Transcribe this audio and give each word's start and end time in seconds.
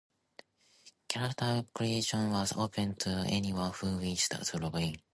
Character 1.09 1.63
creation 1.75 2.31
was 2.31 2.53
open 2.57 2.95
to 2.95 3.23
anyone 3.29 3.71
who 3.71 3.97
wished 3.99 4.31
to 4.31 4.57
log-in. 4.57 4.95